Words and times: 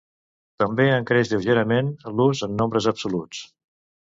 També 0.61 0.87
en 0.93 1.05
creix 1.09 1.33
lleugerament 1.33 1.93
l'ús 2.21 2.43
en 2.49 2.57
nombres 2.63 2.89
absoluts. 2.95 3.45